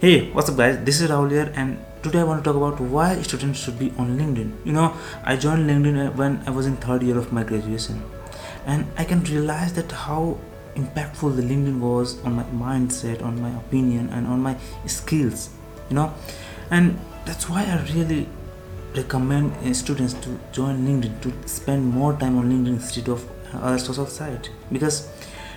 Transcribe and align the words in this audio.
Hey, 0.00 0.30
what's 0.30 0.48
up 0.48 0.56
guys? 0.56 0.78
This 0.84 1.00
is 1.00 1.10
Rahul 1.10 1.32
here 1.32 1.52
and 1.56 1.76
today 2.04 2.20
I 2.20 2.22
want 2.22 2.44
to 2.44 2.48
talk 2.48 2.56
about 2.56 2.78
why 2.78 3.20
students 3.22 3.58
should 3.58 3.80
be 3.80 3.92
on 3.98 4.16
LinkedIn. 4.16 4.52
You 4.64 4.72
know, 4.72 4.96
I 5.24 5.34
joined 5.34 5.68
LinkedIn 5.68 6.14
when 6.14 6.40
I 6.46 6.50
was 6.50 6.66
in 6.66 6.76
third 6.76 7.02
year 7.02 7.18
of 7.18 7.32
my 7.32 7.42
graduation 7.42 8.04
and 8.64 8.86
I 8.96 9.02
can 9.02 9.24
realize 9.24 9.72
that 9.72 9.90
how 9.90 10.38
impactful 10.76 11.34
the 11.34 11.42
LinkedIn 11.42 11.80
was 11.80 12.22
on 12.22 12.34
my 12.34 12.44
mindset, 12.44 13.24
on 13.24 13.42
my 13.42 13.50
opinion 13.56 14.08
and 14.10 14.28
on 14.28 14.40
my 14.40 14.56
skills, 14.86 15.50
you 15.90 15.96
know. 15.96 16.14
And 16.70 16.96
that's 17.24 17.48
why 17.48 17.64
I 17.64 17.82
really 17.92 18.28
recommend 18.94 19.52
uh, 19.52 19.74
students 19.74 20.14
to 20.26 20.38
join 20.52 20.86
LinkedIn 20.86 21.22
to 21.22 21.48
spend 21.48 21.84
more 21.84 22.12
time 22.12 22.38
on 22.38 22.48
LinkedIn 22.48 22.74
instead 22.74 23.08
of 23.08 23.28
other 23.52 23.78
social 23.78 24.06
site 24.06 24.48
because 24.70 25.08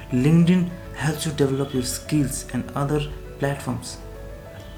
LinkedIn 0.09 0.71
helps 0.95 1.27
you 1.27 1.31
develop 1.33 1.75
your 1.75 1.83
skills 1.83 2.47
and 2.53 2.67
other 2.71 3.01
platforms 3.37 3.99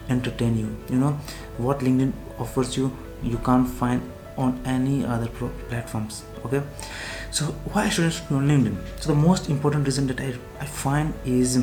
entertain 0.09 0.57
you. 0.57 0.75
You 0.89 0.97
know 0.99 1.19
what 1.57 1.79
linkedin 1.79 2.13
offers 2.39 2.77
you 2.77 2.91
you 3.21 3.37
can't 3.37 3.67
find 3.67 4.01
on 4.37 4.59
any 4.65 5.05
other 5.05 5.27
pro- 5.27 5.51
platforms 5.69 6.23
okay? 6.45 6.61
So 7.31 7.45
why 7.71 7.89
should 7.89 8.05
know 8.29 8.39
linkedin? 8.39 8.77
So 8.99 9.09
the 9.09 9.19
most 9.19 9.49
important 9.49 9.85
reason 9.85 10.07
that 10.07 10.19
i, 10.19 10.33
I 10.59 10.65
find 10.65 11.13
is 11.25 11.57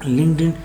linkedin 0.00 0.56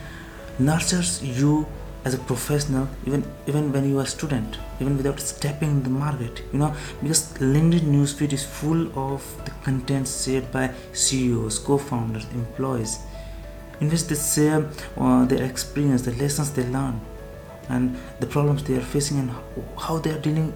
nurtures 0.60 1.24
you 1.24 1.68
as 2.06 2.14
a 2.14 2.18
professional 2.20 2.88
even 3.06 3.24
even 3.48 3.72
when 3.72 3.90
you 3.90 4.00
are 4.00 4.04
a 4.04 4.08
student 4.08 4.58
even 4.80 4.96
without 4.98 5.20
stepping 5.20 5.70
in 5.70 5.84
the 5.84 5.90
market 5.90 6.42
you 6.52 6.60
know? 6.60 6.74
Because 7.02 7.34
linkedin 7.40 7.92
newsfeed 7.96 8.34
is 8.34 8.46
full 8.46 8.88
of 8.98 9.24
the 9.46 9.52
content 9.64 10.08
shared 10.08 10.52
by 10.52 10.72
ceos 10.94 11.60
co-founders 11.60 12.26
employees 12.34 13.00
in 13.80 13.90
which 13.90 14.06
they 14.06 14.16
share 14.16 14.70
uh, 14.98 15.26
their 15.26 15.44
experience, 15.44 16.02
the 16.04 16.14
lessons 16.14 16.52
they 16.52 16.66
learn, 16.68 17.00
and 17.70 17.96
the 18.20 18.28
problems 18.28 18.64
they 18.64 18.76
are 18.76 18.82
facing, 18.82 19.20
and 19.20 19.32
how 19.78 20.00
they 20.00 20.12
are 20.12 20.20
dealing 20.20 20.54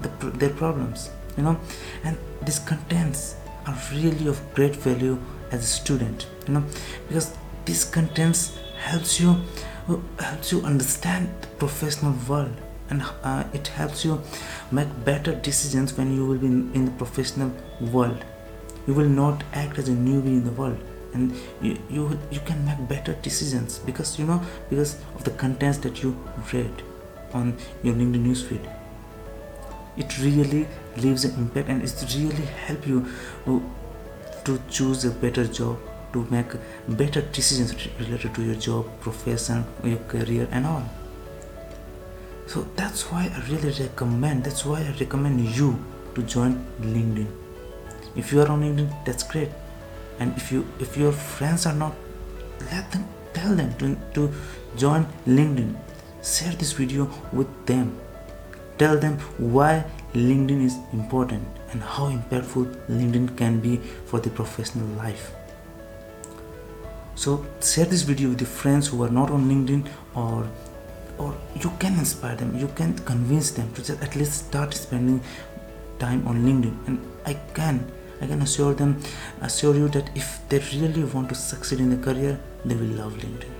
the, 0.00 0.08
their 0.30 0.50
problems. 0.50 1.10
You 1.36 1.44
know, 1.44 1.60
and 2.04 2.16
these 2.42 2.58
contents 2.58 3.36
are 3.66 3.76
really 3.92 4.26
of 4.26 4.40
great 4.54 4.76
value 4.76 5.18
as 5.50 5.64
a 5.64 5.66
student. 5.66 6.26
You 6.46 6.54
know, 6.54 6.64
because 7.08 7.36
these 7.64 7.84
contents 7.84 8.58
helps 8.76 9.20
you 9.20 9.36
uh, 9.88 9.96
helps 10.18 10.52
you 10.52 10.60
understand 10.62 11.28
the 11.40 11.48
professional 11.62 12.14
world 12.28 12.54
and 12.90 13.02
uh, 13.22 13.44
it 13.52 13.68
helps 13.68 14.04
you 14.04 14.20
make 14.70 14.88
better 15.04 15.34
decisions 15.34 15.96
when 15.96 16.14
you 16.14 16.26
will 16.26 16.38
be 16.38 16.46
in, 16.46 16.72
in 16.74 16.84
the 16.84 16.90
professional 16.92 17.52
world 17.92 18.24
you 18.86 18.94
will 18.94 19.08
not 19.08 19.42
act 19.52 19.78
as 19.78 19.88
a 19.88 19.92
newbie 19.92 20.34
in 20.38 20.44
the 20.44 20.52
world 20.52 20.78
and 21.14 21.34
you, 21.60 21.78
you 21.90 22.18
you 22.30 22.40
can 22.40 22.64
make 22.64 22.88
better 22.88 23.14
decisions 23.14 23.78
because 23.80 24.18
you 24.18 24.26
know 24.26 24.40
because 24.70 24.96
of 25.14 25.24
the 25.24 25.30
contents 25.30 25.78
that 25.78 26.02
you 26.02 26.16
read 26.52 26.82
on 27.32 27.56
your 27.82 27.94
linkedin 27.94 28.24
newsfeed. 28.26 28.64
It 29.96 30.18
really 30.18 30.66
leaves 30.96 31.24
an 31.24 31.34
impact 31.36 31.68
and 31.68 31.82
it 31.82 32.04
really 32.16 32.46
help 32.66 32.86
you 32.86 33.06
to 34.44 34.60
choose 34.70 35.04
a 35.04 35.10
better 35.10 35.46
job 35.46 35.78
to 36.12 36.26
make 36.30 36.52
better 36.88 37.20
decisions 37.20 37.74
related 37.98 38.34
to 38.34 38.42
your 38.42 38.54
job 38.54 38.86
profession 39.00 39.64
your 39.84 39.98
career 40.14 40.48
and 40.50 40.66
all. 40.66 40.84
So 42.46 42.66
that's 42.76 43.10
why 43.10 43.30
i 43.34 43.50
really 43.50 43.70
recommend 43.80 44.44
that's 44.44 44.64
why 44.64 44.80
i 44.80 44.94
recommend 45.00 45.40
you 45.40 45.78
to 46.14 46.22
join 46.22 46.64
linkedin. 46.80 47.28
If 48.16 48.32
you 48.32 48.40
are 48.42 48.48
on 48.48 48.62
linkedin 48.62 49.04
that's 49.04 49.22
great 49.22 49.48
and 50.18 50.36
if 50.36 50.52
you 50.52 50.66
if 50.80 50.96
your 50.96 51.12
friends 51.12 51.66
are 51.66 51.74
not 51.74 51.94
let 52.70 52.90
them 52.92 53.08
tell 53.32 53.54
them 53.54 53.74
to, 53.78 53.96
to 54.14 54.32
join 54.76 55.06
linkedin. 55.26 55.74
Share 56.22 56.52
this 56.52 56.72
video 56.72 57.10
with 57.32 57.50
them. 57.66 57.98
Tell 58.78 58.98
them 58.98 59.18
why 59.38 59.84
linkedin 60.14 60.64
is 60.64 60.76
important 60.92 61.46
and 61.70 61.82
how 61.82 62.10
impactful 62.10 62.66
linkedin 62.88 63.36
can 63.36 63.60
be 63.60 63.76
for 64.06 64.20
the 64.20 64.30
professional 64.30 64.86
life. 64.96 65.32
So 67.14 67.44
share 67.60 67.86
this 67.86 68.02
video 68.02 68.30
with 68.30 68.40
your 68.40 68.48
friends 68.48 68.88
who 68.88 69.02
are 69.02 69.10
not 69.10 69.30
on 69.30 69.48
linkedin 69.48 69.88
or 70.14 70.48
or 71.18 71.36
you 71.54 71.70
can 71.78 71.98
inspire 71.98 72.36
them. 72.36 72.56
You 72.58 72.68
can 72.68 72.98
convince 73.00 73.50
them 73.50 73.72
to 73.74 73.84
just 73.84 74.02
at 74.02 74.16
least 74.16 74.46
start 74.46 74.74
spending 74.74 75.20
time 75.98 76.26
on 76.26 76.44
linkedin. 76.44 76.76
And 76.86 77.00
i 77.26 77.34
can 77.54 77.86
I 78.22 78.26
can 78.26 78.40
assure 78.42 78.74
them, 78.74 79.00
assure 79.40 79.74
you 79.74 79.88
that 79.88 80.08
if 80.14 80.28
they 80.48 80.60
really 80.72 81.04
want 81.04 81.28
to 81.30 81.34
succeed 81.34 81.80
in 81.80 81.90
their 81.90 82.02
career, 82.08 82.38
they 82.64 82.76
will 82.76 82.94
love 83.02 83.14
LinkedIn. 83.14 83.50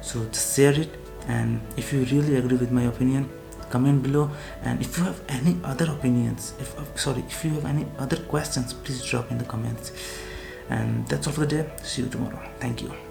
So 0.00 0.24
just 0.24 0.56
share 0.56 0.72
it, 0.72 0.88
and 1.28 1.60
if 1.76 1.92
you 1.92 2.04
really 2.04 2.36
agree 2.36 2.56
with 2.56 2.72
my 2.72 2.84
opinion, 2.84 3.28
comment 3.68 4.02
below. 4.02 4.30
And 4.62 4.80
if 4.80 4.96
you 4.96 5.04
have 5.04 5.20
any 5.28 5.56
other 5.62 5.90
opinions, 5.90 6.54
if 6.58 6.76
uh, 6.78 6.84
sorry, 6.96 7.22
if 7.28 7.44
you 7.44 7.50
have 7.50 7.66
any 7.66 7.86
other 7.98 8.16
questions, 8.16 8.72
please 8.72 9.04
drop 9.04 9.30
in 9.30 9.38
the 9.38 9.44
comments. 9.44 9.92
And 10.70 11.06
that's 11.08 11.26
all 11.26 11.32
for 11.32 11.40
the 11.40 11.46
day. 11.46 11.72
See 11.82 12.02
you 12.02 12.08
tomorrow. 12.08 12.40
Thank 12.60 12.82
you. 12.82 13.09